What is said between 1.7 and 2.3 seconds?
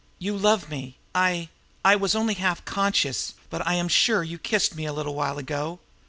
I was